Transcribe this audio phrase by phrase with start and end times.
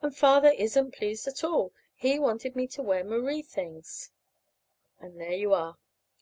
[0.00, 1.70] And Father isn't pleased at all.
[1.94, 4.10] He wanted me to wear the Marie things.
[5.00, 5.76] And there you are.